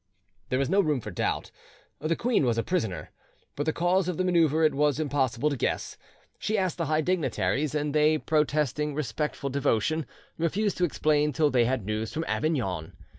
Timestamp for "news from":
11.85-12.25